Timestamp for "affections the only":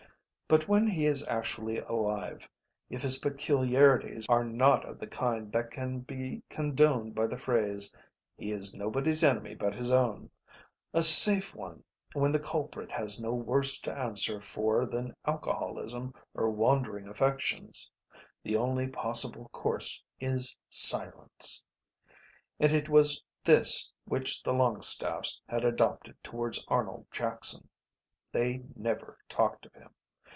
17.07-18.89